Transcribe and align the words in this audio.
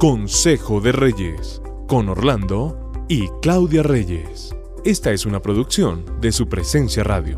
Consejo 0.00 0.80
de 0.80 0.92
Reyes, 0.92 1.60
con 1.86 2.08
Orlando 2.08 2.90
y 3.06 3.28
Claudia 3.42 3.82
Reyes. 3.82 4.56
Esta 4.82 5.10
es 5.12 5.26
una 5.26 5.42
producción 5.42 6.06
de 6.22 6.32
su 6.32 6.48
presencia 6.48 7.04
radio. 7.04 7.36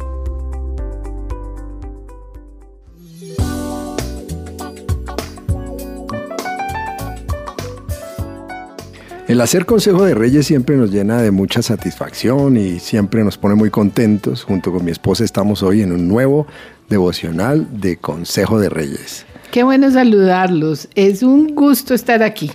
El 9.27 9.41
hacer 9.41 9.67
Consejo 9.67 10.05
de 10.05 10.15
Reyes 10.15 10.47
siempre 10.47 10.77
nos 10.77 10.93
llena 10.93 11.21
de 11.21 11.33
mucha 11.33 11.63
satisfacción 11.63 12.57
y 12.57 12.79
siempre 12.79 13.25
nos 13.25 13.39
pone 13.39 13.57
muy 13.57 13.71
contentos. 13.71 14.45
Junto 14.45 14.71
con 14.71 14.85
mi 14.85 14.93
esposa 14.93 15.25
estamos 15.25 15.65
hoy 15.65 15.83
en 15.83 15.91
un 15.91 16.07
nuevo 16.07 16.47
devocional 16.89 17.81
de 17.81 17.97
Consejo 17.97 18.61
de 18.61 18.69
Reyes. 18.69 19.27
Qué 19.53 19.65
bueno 19.65 19.91
saludarlos. 19.91 20.89
Es 20.95 21.23
un 21.23 21.55
gusto 21.55 21.93
estar 21.93 22.23
aquí. 22.23 22.51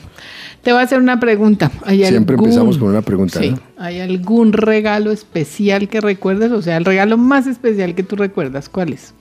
Te 0.64 0.72
voy 0.72 0.82
a 0.82 0.84
hacer 0.84 0.98
una 1.00 1.20
pregunta. 1.20 1.72
Siempre 1.86 2.36
empezamos 2.36 2.80
con 2.80 2.90
una 2.90 3.04
pregunta. 3.04 3.40
Sí. 3.40 3.54
¿Hay 3.78 4.00
algún 4.00 4.52
regalo 4.52 5.12
especial 5.12 5.90
que 5.90 6.02
recuerdes? 6.02 6.52
O 6.52 6.64
sea, 6.64 6.76
el 6.76 6.86
regalo 6.86 7.16
más 7.16 7.46
especial 7.46 7.94
que 7.94 8.02
tú 8.02 8.16
recuerdas, 8.16 8.68
¿cuál 8.68 8.94
es? 8.94 9.14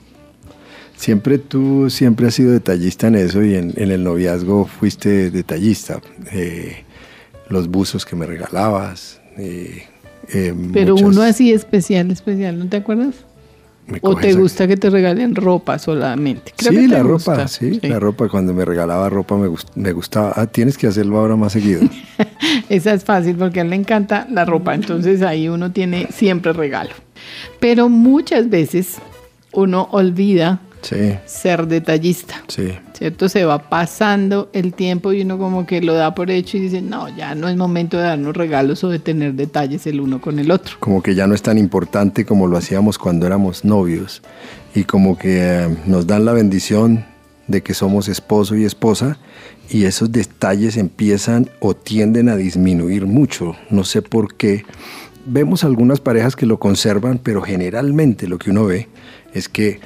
Siempre 0.95 1.37
tú 1.37 1.91
siempre 1.91 2.25
has 2.25 2.33
sido 2.33 2.51
detallista 2.51 3.09
en 3.09 3.15
eso 3.15 3.43
y 3.43 3.53
en, 3.53 3.73
el 3.77 4.03
noviazgo 4.03 4.65
fuiste 4.65 5.29
detallista. 5.29 6.01
Eh, 6.31 6.83
los 7.47 7.67
buzos 7.67 8.07
que 8.07 8.15
me 8.15 8.25
regalabas. 8.25 9.21
Eh, 9.37 9.83
eh, 10.29 10.55
Pero 10.73 10.95
uno 10.95 11.21
así 11.21 11.53
especial, 11.53 12.09
especial, 12.09 12.57
¿no 12.57 12.67
te 12.69 12.77
acuerdas? 12.77 13.13
¿O 14.01 14.15
te 14.15 14.33
gusta 14.33 14.67
que 14.67 14.75
te 14.75 14.89
regalen 14.89 15.35
ropa 15.35 15.79
solamente? 15.79 16.53
sí, 16.57 16.87
la 16.87 17.03
ropa, 17.03 17.47
sí, 17.47 17.79
la 17.83 17.99
ropa. 17.99 18.27
Cuando 18.27 18.53
me 18.53 18.65
regalaba 18.65 19.09
ropa 19.09 19.37
me, 19.37 19.49
me 19.75 19.91
gustaba. 19.93 20.33
Ah, 20.35 20.47
tienes 20.47 20.77
que 20.77 20.87
hacerlo 20.87 21.19
ahora 21.19 21.35
más 21.35 21.53
seguido. 21.53 21.81
Esa 22.69 22.93
es 22.93 23.05
fácil 23.05 23.35
porque 23.37 23.59
a 23.59 23.63
él 23.63 23.69
le 23.69 23.77
encanta 23.77 24.27
la 24.29 24.45
ropa, 24.45 24.75
entonces 24.75 25.21
ahí 25.21 25.47
uno 25.47 25.71
tiene 25.71 26.07
siempre 26.11 26.53
regalo. 26.53 26.91
Pero 27.59 27.87
muchas 27.87 28.49
veces 28.49 28.97
uno 29.53 29.87
olvida 29.91 30.59
ser 31.25 31.67
detallista. 31.67 32.43
Sí. 32.47 32.73
¿Cierto? 32.93 33.29
Se 33.29 33.45
va 33.45 33.69
pasando 33.69 34.49
el 34.53 34.73
tiempo 34.73 35.13
y 35.13 35.21
uno 35.21 35.37
como 35.37 35.65
que 35.65 35.81
lo 35.81 35.93
da 35.93 36.15
por 36.15 36.31
hecho 36.31 36.57
y 36.57 36.61
dice, 36.61 36.81
no, 36.81 37.09
ya 37.15 37.35
no 37.35 37.47
es 37.47 37.55
momento 37.55 37.97
de 37.97 38.03
darnos 38.03 38.35
regalos 38.35 38.83
o 38.83 38.89
de 38.89 38.99
tener 38.99 39.33
detalles 39.33 39.85
el 39.87 39.99
uno 39.99 40.21
con 40.21 40.39
el 40.39 40.51
otro. 40.51 40.77
Como 40.79 41.01
que 41.01 41.15
ya 41.15 41.27
no 41.27 41.35
es 41.35 41.41
tan 41.41 41.57
importante 41.57 42.25
como 42.25 42.47
lo 42.47 42.57
hacíamos 42.57 42.97
cuando 42.97 43.25
éramos 43.25 43.65
novios 43.65 44.21
y 44.73 44.83
como 44.83 45.17
que 45.17 45.37
eh, 45.39 45.77
nos 45.85 46.07
dan 46.07 46.25
la 46.25 46.33
bendición 46.33 47.05
de 47.47 47.63
que 47.63 47.73
somos 47.73 48.07
esposo 48.07 48.55
y 48.55 48.65
esposa 48.65 49.17
y 49.69 49.85
esos 49.85 50.11
detalles 50.11 50.77
empiezan 50.77 51.49
o 51.59 51.75
tienden 51.75 52.29
a 52.29 52.35
disminuir 52.35 53.05
mucho. 53.05 53.55
No 53.69 53.83
sé 53.83 54.01
por 54.01 54.35
qué. 54.35 54.65
Vemos 55.25 55.63
algunas 55.63 55.99
parejas 55.99 56.35
que 56.35 56.45
lo 56.45 56.57
conservan, 56.57 57.19
pero 57.21 57.41
generalmente 57.41 58.27
lo 58.27 58.37
que 58.37 58.51
uno 58.51 58.65
ve 58.65 58.87
es 59.33 59.49
que 59.49 59.79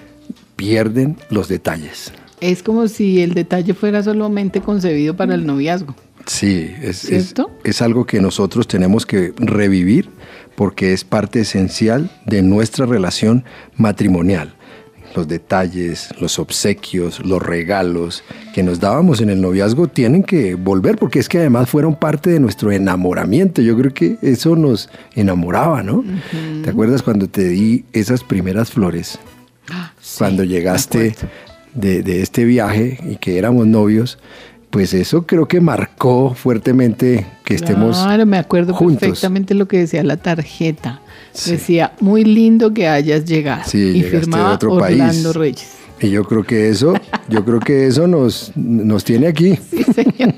pierden 0.61 1.17
los 1.31 1.47
detalles. 1.47 2.13
Es 2.39 2.61
como 2.61 2.87
si 2.87 3.23
el 3.23 3.33
detalle 3.33 3.73
fuera 3.73 4.03
solamente 4.03 4.61
concebido 4.61 5.15
para 5.15 5.33
el 5.33 5.47
noviazgo. 5.47 5.95
Sí, 6.27 6.71
es, 6.83 7.05
es, 7.09 7.81
algo 7.81 8.05
que 8.05 8.21
nosotros 8.21 8.67
tenemos 8.67 9.07
que 9.07 9.33
revivir 9.37 10.11
porque 10.55 10.93
es 10.93 11.03
parte 11.03 11.41
esencial 11.41 12.11
de 12.27 12.43
nuestra 12.43 12.85
relación 12.85 13.43
matrimonial. 13.75 14.53
Los 15.15 15.27
detalles, 15.27 16.09
los 16.21 16.37
obsequios, 16.37 17.25
los 17.25 17.41
regalos 17.41 18.23
que 18.53 18.61
nos 18.61 18.79
dábamos 18.79 19.19
en 19.19 19.31
el 19.31 19.41
noviazgo 19.41 19.87
tienen 19.87 20.21
que 20.21 20.53
volver 20.53 20.97
porque 20.97 21.17
es 21.17 21.27
que 21.27 21.39
además 21.39 21.71
fueron 21.71 21.95
parte 21.95 22.29
de 22.29 22.39
nuestro 22.39 22.71
enamoramiento. 22.71 23.63
Yo 23.63 23.75
creo 23.75 23.95
que 23.95 24.19
eso 24.21 24.55
nos 24.55 24.89
enamoraba, 25.15 25.81
¿no? 25.81 26.03
¿Te 26.63 26.69
acuerdas 26.69 27.01
cuando 27.01 27.27
te 27.27 27.45
di 27.45 27.83
esas 27.93 28.23
primeras 28.23 28.69
flores? 28.69 29.17
Cuando 30.17 30.43
llegaste 30.43 31.15
de, 31.73 32.21
este 32.21 32.45
viaje 32.45 32.99
y 33.09 33.15
que 33.17 33.37
éramos 33.37 33.67
novios, 33.67 34.17
pues 34.69 34.93
eso 34.93 35.25
creo 35.25 35.47
que 35.47 35.59
marcó 35.59 36.33
fuertemente 36.33 37.27
que 37.43 37.55
estemos 37.55 38.01
Claro, 38.01 38.25
me 38.25 38.37
acuerdo 38.37 38.77
perfectamente 38.77 39.53
lo 39.53 39.67
que 39.67 39.79
decía 39.79 40.03
la 40.03 40.17
tarjeta. 40.17 41.01
Decía, 41.45 41.93
muy 41.99 42.23
lindo 42.23 42.73
que 42.73 42.87
hayas 42.87 43.25
llegado. 43.25 43.63
y 43.73 44.01
firmaba 44.03 44.57
Orlando 44.61 45.33
Reyes. 45.33 45.80
Y 46.01 46.09
yo 46.09 46.23
creo 46.23 46.43
que 46.43 46.69
eso, 46.69 46.93
yo 47.29 47.45
creo 47.45 47.59
que 47.59 47.85
eso 47.85 48.07
nos, 48.07 48.51
nos 48.55 49.03
tiene 49.03 49.27
aquí. 49.27 49.57
Sí, 49.71 49.83
señor. 49.93 50.33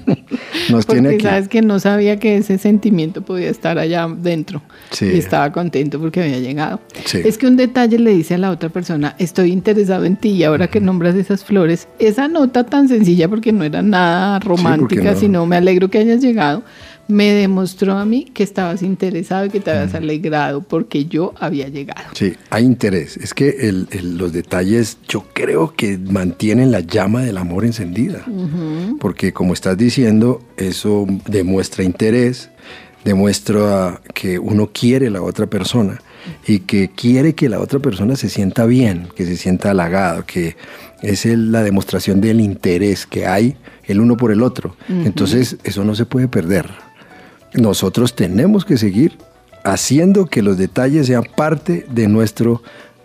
nos 0.69 0.85
tiene 0.85 1.09
aquí. 1.09 1.23
sabes 1.23 1.47
que 1.47 1.61
no 1.61 1.79
sabía 1.79 2.17
que 2.17 2.37
ese 2.37 2.57
sentimiento 2.57 3.21
podía 3.21 3.49
estar 3.49 3.77
allá 3.77 4.07
dentro. 4.07 4.61
Sí. 4.91 5.05
Y 5.05 5.17
estaba 5.17 5.51
contento 5.51 5.99
porque 5.99 6.21
había 6.23 6.39
llegado. 6.39 6.79
Sí. 7.05 7.21
Es 7.23 7.37
que 7.37 7.47
un 7.47 7.57
detalle 7.57 7.99
le 7.99 8.11
dice 8.11 8.35
a 8.35 8.37
la 8.37 8.51
otra 8.51 8.69
persona, 8.69 9.15
estoy 9.19 9.51
interesado 9.51 10.05
en 10.05 10.15
ti 10.15 10.29
y 10.29 10.43
ahora 10.43 10.67
que 10.67 10.79
nombras 10.79 11.15
esas 11.15 11.43
flores, 11.43 11.87
esa 11.99 12.27
nota 12.27 12.65
tan 12.65 12.87
sencilla 12.87 13.27
porque 13.27 13.51
no 13.51 13.63
era 13.63 13.81
nada 13.81 14.39
romántica, 14.39 15.15
sino 15.15 15.45
me 15.45 15.57
alegro 15.57 15.89
que 15.89 15.99
hayas 15.99 16.21
llegado 16.21 16.63
me 17.07 17.33
demostró 17.33 17.97
a 17.97 18.05
mí 18.05 18.25
que 18.33 18.43
estabas 18.43 18.81
interesado 18.81 19.45
y 19.45 19.49
que 19.49 19.59
te 19.59 19.71
habías 19.71 19.93
alegrado 19.93 20.61
porque 20.61 21.05
yo 21.05 21.33
había 21.39 21.67
llegado. 21.67 22.09
Sí, 22.13 22.33
hay 22.49 22.63
interés. 22.63 23.17
Es 23.17 23.33
que 23.33 23.71
los 24.01 24.31
detalles 24.31 24.97
yo 25.07 25.25
creo 25.33 25.73
que 25.75 25.97
mantienen 25.97 26.71
la 26.71 26.79
llama 26.79 27.21
del 27.21 27.37
amor 27.37 27.65
encendida. 27.65 28.25
Porque 28.99 29.33
como 29.33 29.53
estás 29.53 29.77
diciendo, 29.77 30.41
eso 30.57 31.05
demuestra 31.27 31.83
interés, 31.83 32.49
demuestra 33.03 34.01
que 34.13 34.39
uno 34.39 34.69
quiere 34.73 35.07
a 35.07 35.11
la 35.11 35.21
otra 35.21 35.47
persona 35.47 36.01
y 36.47 36.59
que 36.59 36.89
quiere 36.89 37.35
que 37.35 37.49
la 37.49 37.59
otra 37.59 37.79
persona 37.79 38.15
se 38.15 38.29
sienta 38.29 38.65
bien, 38.65 39.09
que 39.13 39.25
se 39.25 39.35
sienta 39.35 39.71
halagado, 39.71 40.25
que 40.25 40.55
es 41.01 41.25
la 41.25 41.63
demostración 41.63 42.21
del 42.21 42.39
interés 42.39 43.05
que 43.05 43.27
hay 43.27 43.57
el 43.83 43.99
uno 43.99 44.15
por 44.15 44.31
el 44.31 44.41
otro. 44.41 44.77
Entonces, 44.87 45.57
eso 45.65 45.83
no 45.83 45.95
se 45.95 46.05
puede 46.05 46.29
perder 46.29 46.92
nosotros 47.53 48.15
tenemos 48.15 48.65
que 48.65 48.77
seguir 48.77 49.17
haciendo 49.63 50.25
que 50.25 50.41
los 50.41 50.57
detalles 50.57 51.07
sean 51.07 51.23
parte 51.35 51.85
de 51.89 52.07
nuestro 52.07 52.61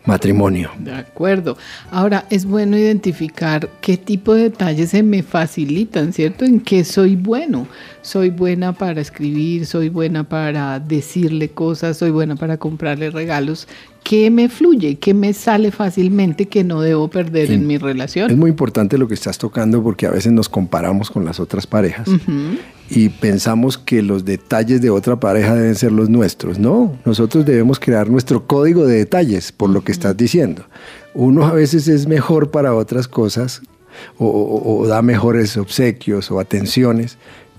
matrimonio. 0.09 0.71
De 0.79 0.95
acuerdo. 0.95 1.59
Ahora, 1.91 2.25
es 2.31 2.47
bueno 2.47 2.79
identificar 2.79 3.69
qué 3.83 3.99
tipo 3.99 4.35
de 4.35 4.45
detalles 4.45 4.91
se 4.91 5.03
me 5.03 5.23
facilitan, 5.23 6.15
¿cierto? 6.15 6.47
En 6.47 6.61
qué 6.61 6.83
soy 6.83 7.15
bueno. 7.15 7.69
Soy 8.01 8.31
buena 8.31 8.73
para 8.73 9.03
escribir, 9.03 9.67
soy 9.67 9.91
buena 9.91 10.25
para 10.25 10.81
decirle 10.81 11.51
cosas, 11.51 11.99
soy 11.99 12.11
buena 12.11 12.37
para 12.37 12.57
comprarle 12.57 13.11
regalos. 13.11 13.69
¿Qué 14.03 14.31
me 14.31 14.49
fluye? 14.49 14.97
¿Qué 14.97 15.13
me 15.13 15.35
sale 15.35 15.71
fácilmente 15.71 16.47
que 16.47 16.65
no 16.65 16.81
debo 16.81 17.09
perder 17.09 17.53
en 17.53 17.67
mi 17.67 17.77
relación? 17.77 18.31
Es 18.31 18.37
muy 18.37 18.49
importante 18.49 18.97
lo 18.97 19.07
que 19.07 19.15
estás 19.15 19.37
tocando 19.37 19.83
porque 19.83 20.07
a 20.07 20.11
veces 20.11 20.33
nos 20.33 20.49
comparamos 20.49 21.11
con 21.11 21.27
las 21.27 21.39
otras 21.39 21.67
parejas 21.67 22.09
y 22.91 23.11
pensamos 23.11 23.77
que 23.77 24.03
los 24.03 24.25
detalles 24.25 24.81
de 24.81 24.91
otra 24.91 25.21
pareja 25.21 25.55
deben 25.55 25.75
ser 25.75 25.93
los 25.93 26.09
nuestros. 26.09 26.59
No, 26.59 26.97
nosotros 27.05 27.45
debemos 27.45 27.79
crear 27.79 28.09
nuestro 28.09 28.47
código 28.47 28.87
de 28.87 28.97
detalles, 28.97 29.53
por 29.53 29.71
lo 29.71 29.83
que 29.83 29.93
estás 29.93 30.17
diciendo. 30.17 30.65
Uno 31.15 31.47
a 31.47 31.53
veces 31.53 31.89
es 31.89 32.07
mejor 32.07 32.51
para 32.51 32.75
otras 32.75 33.07
cosas 33.07 33.63
o, 34.19 34.87
da 34.87 35.03
mejores 35.03 35.57
obsequios 35.57 36.31
o 36.31 36.41
atenciones 36.41 37.19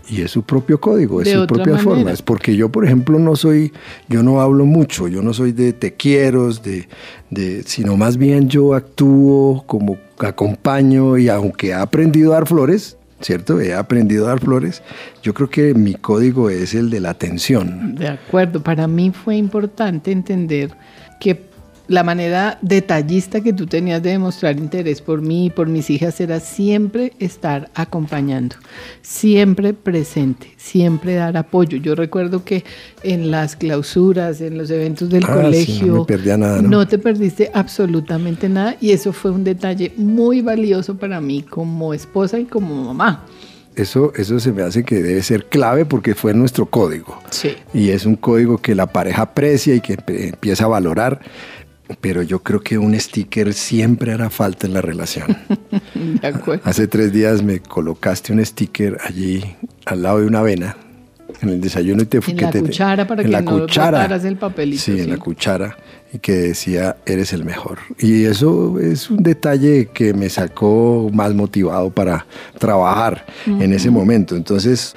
y 0.10 0.22
es 0.22 0.32
su 0.32 0.42
propio 0.42 0.80
código, 0.80 1.22
es 1.22 1.30
su 1.30 1.46
propia 1.46 1.78
forma. 1.78 2.12
Es 2.12 2.24
porque 2.24 2.56
yo, 2.56 2.70
por 2.70 2.86
ejemplo, 2.86 3.20
no 3.20 3.36
soy, 3.36 3.72
yo 4.08 4.24
no 4.24 4.42
hablo 4.42 4.66
mucho, 4.66 5.08
yo 5.08 5.22
no 5.22 5.34
soy 5.34 5.52
de 5.52 5.74
te 5.74 5.94
quiero, 5.94 6.52
de, 6.52 6.88
de, 7.30 7.62
sino 7.64 7.96
más 7.98 8.18
bien 8.18 8.50
yo 8.50 8.74
actúo 8.74 9.64
como 9.68 9.98
acompaño 10.18 11.18
y 11.18 11.30
aunque 11.30 11.68
he 11.68 11.74
aprendido 11.74 12.32
a 12.32 12.36
dar 12.36 12.48
flores, 12.48 12.98
¿cierto? 13.22 13.60
He 13.60 13.74
aprendido 13.74 14.26
a 14.26 14.30
dar 14.30 14.40
flores. 14.40 14.82
Yo 15.22 15.34
creo 15.34 15.50
que 15.50 15.74
mi 15.74 15.96
código 15.96 16.50
es 16.50 16.74
el 16.74 16.90
de 16.90 17.00
la 17.00 17.12
atención. 17.12 17.96
De 17.96 18.08
acuerdo, 18.08 18.62
para 18.62 18.88
mí 18.88 19.12
fue 19.12 19.36
importante 19.36 20.12
entender 20.12 20.72
que 21.20 21.49
la 21.90 22.04
manera 22.04 22.60
detallista 22.62 23.42
que 23.42 23.52
tú 23.52 23.66
tenías 23.66 24.02
de 24.04 24.12
demostrar 24.12 24.58
interés 24.58 25.02
por 25.02 25.22
mí 25.22 25.48
y 25.48 25.50
por 25.50 25.68
mis 25.68 25.90
hijas 25.90 26.22
era 26.22 26.40
siempre 26.40 27.14
estar 27.20 27.70
acompañando, 27.74 28.56
siempre 29.02 29.74
presente, 29.74 30.54
siempre 30.56 31.16
dar 31.16 31.36
apoyo. 31.36 31.78
Yo 31.80 31.96
recuerdo 31.96 32.46
que 32.46 32.64
en 33.02 33.32
las 33.32 33.56
clausuras, 33.56 34.40
en 34.40 34.58
los 34.58 34.70
eventos 34.70 35.10
del 35.10 35.24
ah, 35.28 35.34
colegio, 35.34 36.06
no, 36.08 36.38
nada, 36.38 36.62
¿no? 36.62 36.70
no 36.70 36.88
te 36.88 37.00
perdiste 37.00 37.50
absolutamente 37.56 38.48
nada 38.48 38.78
y 38.80 38.92
eso 38.92 39.12
fue 39.12 39.32
un 39.32 39.44
detalle 39.44 39.92
muy 39.98 40.42
valioso 40.42 40.96
para 40.96 41.20
mí 41.20 41.42
como 41.42 41.96
esposa 41.96 42.40
y 42.40 42.46
como 42.46 42.86
mamá. 42.86 43.26
Eso, 43.76 44.12
eso 44.16 44.40
se 44.40 44.52
me 44.52 44.62
hace 44.62 44.84
que 44.84 45.02
debe 45.02 45.24
ser 45.24 45.46
clave 45.46 45.86
porque 45.86 46.14
fue 46.14 46.34
nuestro 46.34 46.66
código. 46.66 47.18
Sí. 47.30 47.56
Y 47.74 47.92
es 47.92 48.06
un 48.06 48.16
código 48.16 48.58
que 48.58 48.76
la 48.76 48.88
pareja 48.88 49.22
aprecia 49.22 49.74
y 49.74 49.80
que 49.80 49.98
empieza 50.08 50.66
a 50.66 50.68
valorar 50.68 51.22
pero 52.02 52.22
yo 52.22 52.40
creo 52.40 52.62
que 52.62 52.78
un 52.78 53.00
sticker 53.00 53.54
siempre 53.54 54.14
hará 54.14 54.30
falta 54.30 54.68
en 54.68 54.74
la 54.74 54.82
relación. 54.82 55.38
De 55.94 56.28
acuerdo. 56.28 56.62
Hace 56.66 56.88
tres 56.88 57.12
días 57.12 57.42
me 57.42 57.60
colocaste 57.60 58.34
un 58.34 58.46
sticker 58.46 58.98
allí 59.04 59.44
al 59.86 60.04
lado 60.04 60.20
de 60.20 60.28
una 60.28 60.40
avena 60.40 60.78
en 61.42 61.50
el 61.50 61.62
desayuno 61.62 62.04
y 62.04 62.06
te 62.06 62.18
En 62.18 62.42
la 62.42 62.52
cuchara 62.52 63.08
para 63.08 63.24
que 63.24 63.30
no 63.30 63.42
botaras 63.42 64.26
el 64.26 64.38
papelito. 64.38 64.82
Sí, 64.82 65.00
en 65.00 65.10
la 65.10 65.18
cuchara 65.18 65.78
y 66.12 66.20
que 66.20 66.34
decía, 66.34 66.98
eres 67.06 67.34
el 67.34 67.46
mejor. 67.46 67.80
Y 68.00 68.26
eso 68.26 68.80
es 68.80 69.10
un 69.10 69.24
detalle 69.24 69.90
que 69.94 70.14
me 70.14 70.30
sacó 70.30 71.10
más 71.14 71.34
motivado 71.34 71.92
para 71.92 72.26
trabajar 72.58 73.26
en 73.46 73.74
ese 73.74 73.90
momento. 73.90 74.36
Entonces, 74.36 74.96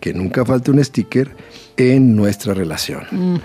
que 0.00 0.12
nunca 0.12 0.44
falte 0.44 0.70
un 0.70 0.84
sticker 0.84 1.30
en 1.76 2.14
nuestra 2.14 2.54
relación. 2.54 3.40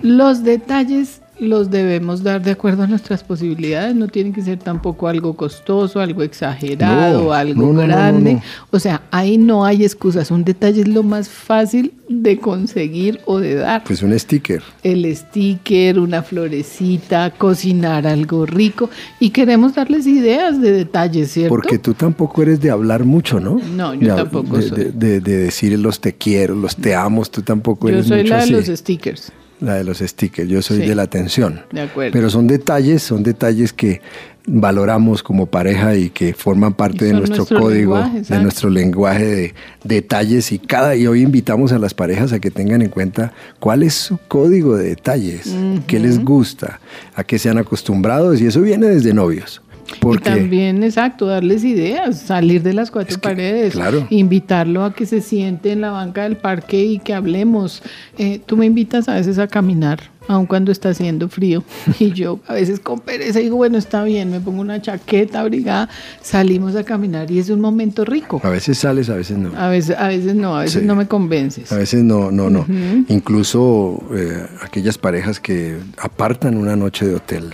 Los 0.00 0.44
detalles 0.44 1.21
los 1.42 1.70
debemos 1.70 2.22
dar 2.22 2.42
de 2.42 2.52
acuerdo 2.52 2.84
a 2.84 2.86
nuestras 2.86 3.22
posibilidades, 3.22 3.94
no 3.94 4.08
tiene 4.08 4.32
que 4.32 4.42
ser 4.42 4.58
tampoco 4.58 5.08
algo 5.08 5.34
costoso, 5.34 6.00
algo 6.00 6.22
exagerado, 6.22 7.32
algo 7.32 7.74
grande. 7.74 8.40
o 8.70 8.78
sea, 8.78 9.02
ahí 9.10 9.38
no 9.38 9.64
hay 9.64 9.84
excusas, 9.84 10.30
un 10.30 10.44
detalle 10.44 10.82
es 10.82 10.88
lo 10.88 11.02
más 11.02 11.28
fácil 11.28 11.92
de 12.08 12.38
conseguir 12.38 13.20
o 13.26 13.40
de 13.40 13.56
dar. 13.56 13.84
Pues 13.84 14.02
un 14.02 14.18
sticker. 14.18 14.62
El 14.82 15.14
sticker, 15.14 15.98
una 15.98 16.22
florecita, 16.22 17.30
cocinar 17.30 18.06
algo 18.06 18.46
rico 18.46 18.88
y 19.18 19.30
queremos 19.30 19.74
darles 19.74 20.06
ideas 20.06 20.60
de 20.60 20.72
detalles, 20.72 21.32
¿cierto? 21.32 21.54
Porque 21.54 21.78
tú 21.78 21.94
tampoco 21.94 22.42
eres 22.42 22.60
de 22.60 22.70
hablar 22.70 23.04
mucho, 23.04 23.40
¿no? 23.40 23.60
No, 23.74 23.94
yo 23.94 24.14
tampoco 24.14 24.58
de, 24.58 24.68
soy. 24.68 24.84
De, 24.92 25.20
decir 25.20 25.78
los 25.78 26.00
te 26.00 26.14
quiero, 26.14 26.54
los 26.54 26.76
te 26.76 26.94
amo, 26.94 27.24
tú 27.24 27.42
tampoco 27.42 27.88
eres 27.88 28.06
Yo 28.06 28.16
soy 28.16 28.26
la 28.26 28.44
de 28.44 28.50
los 28.50 28.66
stickers 28.66 29.32
la 29.62 29.74
de 29.74 29.84
los 29.84 29.98
stickers, 29.98 30.48
yo 30.48 30.60
soy 30.60 30.78
de 30.78 30.94
la 30.94 31.02
atención. 31.02 31.62
De 31.70 31.82
acuerdo. 31.82 32.12
Pero 32.12 32.28
son 32.30 32.46
detalles, 32.46 33.02
son 33.02 33.22
detalles 33.22 33.72
que 33.72 34.00
valoramos 34.46 35.22
como 35.22 35.46
pareja 35.46 35.94
y 35.96 36.10
que 36.10 36.34
forman 36.34 36.74
parte 36.74 37.04
de 37.04 37.12
nuestro, 37.12 37.46
código, 37.46 38.02
de 38.02 38.40
nuestro 38.40 38.70
lenguaje 38.70 39.24
de 39.24 39.54
detalles 39.84 40.50
y 40.50 40.58
cada 40.58 40.96
y 40.96 41.06
hoy 41.06 41.22
invitamos 41.22 41.72
a 41.72 41.78
las 41.78 41.94
parejas 41.94 42.32
a 42.32 42.40
que 42.40 42.50
tengan 42.50 42.82
en 42.82 42.88
cuenta 42.88 43.32
cuál 43.60 43.84
es 43.84 43.94
su 43.94 44.18
código 44.28 44.76
de 44.76 44.88
detalles, 44.88 45.54
qué 45.86 46.00
les 46.00 46.22
gusta, 46.24 46.80
a 47.14 47.24
qué 47.24 47.38
se 47.38 47.50
han 47.50 47.58
acostumbrado 47.58 48.34
y 48.34 48.46
eso 48.46 48.60
viene 48.60 48.88
desde 48.88 49.14
novios. 49.14 49.62
Porque, 50.00 50.30
y 50.30 50.32
también, 50.32 50.82
exacto, 50.82 51.26
darles 51.26 51.64
ideas, 51.64 52.20
salir 52.20 52.62
de 52.62 52.72
las 52.72 52.90
cuatro 52.90 53.18
paredes, 53.20 53.74
invitarlo 54.10 54.84
a 54.84 54.94
que 54.94 55.06
se 55.06 55.20
siente 55.20 55.72
en 55.72 55.80
la 55.80 55.90
banca 55.90 56.22
del 56.22 56.36
parque 56.36 56.84
y 56.84 56.98
que 56.98 57.14
hablemos. 57.14 57.82
Eh, 58.18 58.40
tú 58.44 58.56
me 58.56 58.66
invitas 58.66 59.08
a 59.08 59.14
veces 59.14 59.38
a 59.38 59.46
caminar, 59.46 60.00
aun 60.28 60.46
cuando 60.46 60.72
está 60.72 60.90
haciendo 60.90 61.28
frío, 61.28 61.64
y 61.98 62.12
yo 62.12 62.40
a 62.46 62.54
veces 62.54 62.80
con 62.80 63.00
pereza 63.00 63.38
digo, 63.38 63.56
bueno, 63.56 63.78
está 63.78 64.02
bien, 64.04 64.30
me 64.30 64.40
pongo 64.40 64.60
una 64.60 64.80
chaqueta 64.80 65.40
abrigada, 65.40 65.88
salimos 66.20 66.74
a 66.76 66.84
caminar 66.84 67.30
y 67.30 67.38
es 67.38 67.50
un 67.50 67.60
momento 67.60 68.04
rico. 68.04 68.40
A 68.44 68.50
veces 68.50 68.78
sales, 68.78 69.08
a 69.10 69.16
veces 69.16 69.38
no. 69.38 69.56
A 69.56 69.68
veces, 69.68 69.96
a 69.96 70.08
veces 70.08 70.34
no, 70.34 70.56
a 70.56 70.62
veces 70.62 70.82
no 70.82 70.96
me 70.96 71.06
convences. 71.06 71.70
A 71.72 71.76
veces 71.76 72.02
no, 72.02 72.30
no, 72.30 72.50
no. 72.50 72.66
Incluso 73.08 74.02
eh, 74.14 74.46
aquellas 74.62 74.98
parejas 74.98 75.40
que 75.40 75.78
apartan 75.98 76.56
una 76.56 76.76
noche 76.76 77.06
de 77.06 77.14
hotel 77.14 77.52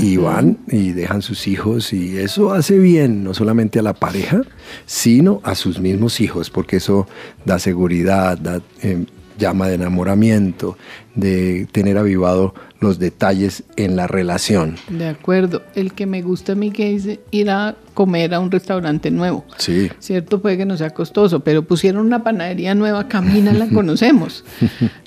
y 0.00 0.16
van 0.18 0.58
y 0.68 0.92
dejan 0.92 1.22
sus 1.22 1.46
hijos 1.46 1.92
y 1.92 2.18
eso 2.18 2.52
hace 2.52 2.78
bien 2.78 3.24
no 3.24 3.32
solamente 3.32 3.78
a 3.78 3.82
la 3.82 3.94
pareja, 3.94 4.42
sino 4.84 5.40
a 5.44 5.54
sus 5.54 5.80
mismos 5.80 6.20
hijos, 6.20 6.50
porque 6.50 6.76
eso 6.76 7.06
da 7.44 7.58
seguridad, 7.58 8.36
da, 8.36 8.60
eh, 8.82 9.06
llama 9.38 9.68
de 9.68 9.74
enamoramiento, 9.74 10.76
de 11.14 11.66
tener 11.72 11.96
avivado 11.96 12.54
los 12.80 12.98
detalles 12.98 13.64
en 13.76 13.96
la 13.96 14.06
relación. 14.06 14.76
De 14.88 15.08
acuerdo. 15.08 15.62
El 15.74 15.94
que 15.94 16.06
me 16.06 16.22
gusta 16.22 16.52
a 16.52 16.54
mí 16.54 16.70
que 16.70 16.94
es 16.94 17.08
ir 17.30 17.50
a 17.50 17.76
comer 17.94 18.34
a 18.34 18.40
un 18.40 18.50
restaurante 18.50 19.10
nuevo. 19.10 19.44
Sí. 19.56 19.90
Cierto, 19.98 20.42
puede 20.42 20.58
que 20.58 20.66
no 20.66 20.76
sea 20.76 20.90
costoso, 20.90 21.40
pero 21.40 21.62
pusieron 21.62 22.04
una 22.04 22.22
panadería 22.22 22.74
nueva, 22.74 23.08
camina, 23.08 23.52
la 23.52 23.68
conocemos. 23.72 24.44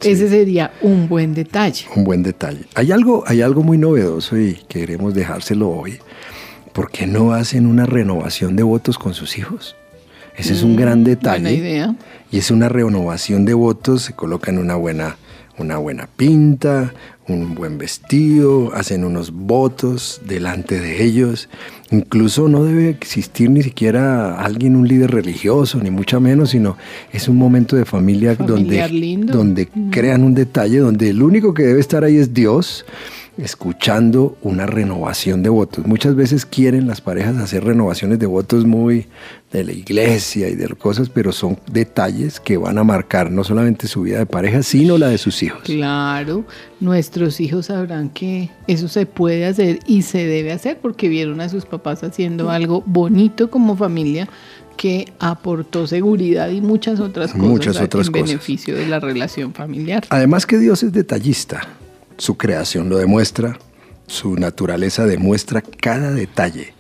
Ese 0.02 0.30
sería 0.30 0.72
un 0.82 1.08
buen 1.08 1.34
detalle. 1.34 1.86
Un 1.96 2.04
buen 2.04 2.24
detalle. 2.24 2.66
Hay 2.76 2.92
algo, 2.92 3.24
hay 3.28 3.42
algo 3.42 3.64
muy 3.64 3.78
novedoso 3.78 4.38
y 4.38 4.56
queremos 4.68 5.14
dejárselo 5.14 5.70
hoy. 5.70 6.00
¿Por 6.74 6.90
qué 6.90 7.06
no 7.06 7.34
hacen 7.34 7.66
una 7.66 7.86
renovación 7.86 8.56
de 8.56 8.64
votos 8.64 8.98
con 8.98 9.14
sus 9.14 9.38
hijos? 9.38 9.76
Ese 10.42 10.54
es 10.54 10.64
un 10.64 10.76
gran 10.76 11.02
mm, 11.02 11.04
detalle. 11.04 11.54
Idea. 11.54 11.96
Y 12.32 12.40
es 12.40 12.50
una 12.50 12.68
renovación 12.68 13.46
de 13.46 13.54
votos, 13.54 14.02
se 14.02 14.14
colocan 14.14 14.58
una 14.58 14.76
buena, 14.76 15.18
una 15.60 15.78
buena 15.78 16.08
pinta, 16.08 16.94
un 17.28 17.54
buen 17.54 17.78
vestido, 17.78 18.74
hacen 18.74 19.04
unos 19.04 19.32
votos 19.32 20.20
delante 20.28 20.80
de 20.80 21.04
ellos. 21.04 21.48
Incluso 21.92 22.50
no 22.50 22.64
debe 22.64 22.90
existir 22.90 23.52
ni 23.52 23.62
siquiera 23.62 24.42
alguien, 24.42 24.76
un 24.76 24.88
líder 24.88 25.12
religioso, 25.12 25.78
ni 25.78 25.92
mucho 25.92 26.20
menos, 26.20 26.50
sino 26.50 26.76
es 27.14 27.28
un 27.28 27.38
momento 27.38 27.76
de 27.76 27.86
familia 27.86 28.34
donde, 28.34 29.20
donde 29.24 29.70
mm. 29.72 29.90
crean 29.92 30.24
un 30.24 30.34
detalle, 30.34 30.80
donde 30.80 31.12
el 31.12 31.22
único 31.22 31.54
que 31.54 31.64
debe 31.64 31.80
estar 31.80 32.04
ahí 32.04 32.18
es 32.18 32.34
Dios 32.34 32.84
escuchando 33.42 34.38
una 34.44 34.68
renovación 34.68 35.42
de 35.42 35.50
votos. 35.50 35.86
Muchas 35.88 36.16
veces 36.16 36.46
quieren 36.46 36.88
las 36.88 37.02
parejas 37.02 37.38
hacer 37.38 37.64
renovaciones 37.64 38.20
de 38.20 38.28
votos 38.28 38.66
muy 38.66 39.08
de 39.52 39.64
la 39.64 39.72
iglesia 39.72 40.48
y 40.48 40.56
de 40.56 40.68
cosas, 40.76 41.10
pero 41.10 41.32
son 41.32 41.58
detalles 41.72 42.40
que 42.40 42.58
van 42.58 42.78
a 42.78 42.84
marcar 42.84 43.32
no 43.32 43.44
solamente 43.44 43.88
su 43.88 44.04
vida 44.04 44.20
de 44.20 44.26
pareja, 44.26 44.64
sino 44.64 44.98
la 44.98 45.08
de 45.08 45.18
sus 45.18 45.42
hijos. 45.44 45.62
Claro, 45.64 46.46
nuestros 46.80 47.42
hijos 47.42 47.66
sabrán 47.66 48.10
que 48.10 48.52
eso 48.68 48.88
se 48.88 49.06
puede 49.06 49.46
hacer 49.46 49.80
y 49.88 50.04
se 50.04 50.26
debe 50.26 50.52
hacer 50.52 50.78
porque 50.80 51.10
vieron 51.10 51.42
a 51.42 51.50
sus 51.50 51.66
papás 51.66 52.04
haciendo 52.04 52.50
algo 52.50 52.84
bonito 52.86 53.50
como 53.50 53.76
familia 53.76 54.30
que 54.78 55.12
aportó 55.20 55.86
seguridad 55.88 56.50
y 56.50 56.62
muchas 56.62 57.00
otras 57.00 57.32
cosas 57.32 57.48
muchas 57.48 57.82
otras 57.82 58.08
en 58.08 58.14
beneficio 58.14 58.76
de 58.76 58.88
la 58.88 59.00
relación 59.00 59.54
familiar. 59.54 60.06
Además 60.10 60.46
que 60.46 60.58
Dios 60.58 60.84
es 60.84 60.94
detallista 60.94 61.68
su 62.22 62.38
creación 62.38 62.88
lo 62.88 63.00
demuestra, 63.00 63.58
su 64.06 64.36
naturaleza 64.36 65.08
demuestra 65.08 65.64
cada 65.64 66.12
detalle. 66.12 66.76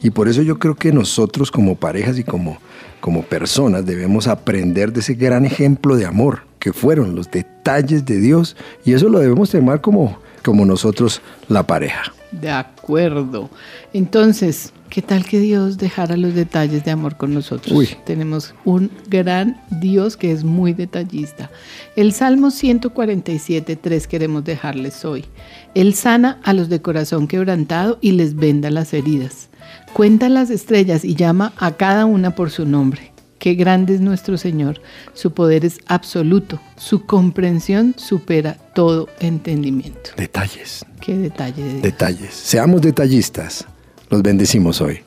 Y 0.00 0.10
por 0.10 0.28
eso 0.28 0.40
yo 0.42 0.60
creo 0.60 0.76
que 0.76 0.92
nosotros 0.92 1.50
como 1.50 1.74
parejas 1.74 2.16
y 2.16 2.22
como, 2.22 2.58
como 3.00 3.24
personas 3.24 3.84
debemos 3.84 4.28
aprender 4.28 4.92
de 4.92 5.00
ese 5.00 5.14
gran 5.14 5.44
ejemplo 5.44 5.96
de 5.96 6.06
amor 6.06 6.42
que 6.60 6.72
fueron 6.72 7.16
los 7.16 7.28
detalles 7.28 8.06
de 8.06 8.20
Dios 8.20 8.56
y 8.84 8.92
eso 8.92 9.08
lo 9.08 9.18
debemos 9.18 9.50
tomar 9.50 9.80
como, 9.80 10.20
como 10.44 10.64
nosotros 10.64 11.22
la 11.48 11.66
pareja. 11.66 12.14
De 12.40 12.50
acuerdo. 12.50 13.48
Entonces, 13.92 14.72
¿qué 14.90 15.02
tal 15.02 15.24
que 15.24 15.38
Dios 15.38 15.78
dejara 15.78 16.16
los 16.16 16.34
detalles 16.34 16.84
de 16.84 16.90
amor 16.90 17.16
con 17.16 17.32
nosotros? 17.32 17.96
Tenemos 18.04 18.54
un 18.64 18.90
gran 19.08 19.60
Dios 19.70 20.16
que 20.16 20.32
es 20.32 20.44
muy 20.44 20.72
detallista. 20.72 21.50
El 21.96 22.12
Salmo 22.12 22.50
147, 22.50 23.76
3 23.76 24.06
queremos 24.08 24.44
dejarles 24.44 25.04
hoy. 25.04 25.24
Él 25.74 25.94
sana 25.94 26.40
a 26.42 26.52
los 26.52 26.68
de 26.68 26.82
corazón 26.82 27.28
quebrantado 27.28 27.98
y 28.00 28.12
les 28.12 28.34
venda 28.34 28.70
las 28.70 28.92
heridas. 28.92 29.48
Cuenta 29.92 30.28
las 30.28 30.50
estrellas 30.50 31.04
y 31.04 31.14
llama 31.14 31.52
a 31.56 31.72
cada 31.72 32.04
una 32.04 32.34
por 32.34 32.50
su 32.50 32.66
nombre. 32.66 33.13
Qué 33.44 33.52
grande 33.52 33.94
es 33.94 34.00
nuestro 34.00 34.38
Señor. 34.38 34.80
Su 35.12 35.34
poder 35.34 35.66
es 35.66 35.78
absoluto. 35.86 36.58
Su 36.78 37.04
comprensión 37.04 37.94
supera 37.98 38.54
todo 38.74 39.10
entendimiento. 39.20 40.12
Detalles. 40.16 40.82
Qué 40.98 41.14
detalle. 41.18 41.82
Detalles. 41.82 42.32
Seamos 42.32 42.80
detallistas. 42.80 43.66
Los 44.08 44.22
bendecimos 44.22 44.80
hoy. 44.80 45.00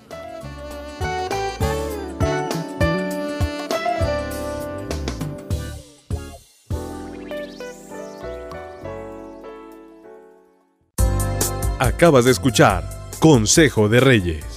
Acabas 11.79 12.25
de 12.25 12.29
escuchar 12.29 12.87
Consejo 13.19 13.89
de 13.89 13.99
Reyes. 13.99 14.56